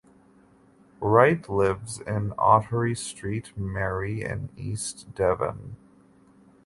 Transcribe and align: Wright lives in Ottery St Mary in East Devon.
Wright 0.99 1.47
lives 1.47 1.99
in 1.99 2.33
Ottery 2.39 2.95
St 2.95 3.55
Mary 3.55 4.23
in 4.23 4.49
East 4.57 5.13
Devon. 5.13 5.75